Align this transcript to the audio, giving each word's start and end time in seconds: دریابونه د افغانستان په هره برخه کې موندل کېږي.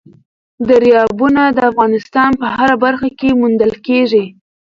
دریابونه 0.67 1.43
د 1.57 1.59
افغانستان 1.71 2.29
په 2.41 2.47
هره 2.55 2.75
برخه 2.83 3.09
کې 3.19 3.37
موندل 3.39 3.73
کېږي. 3.87 4.25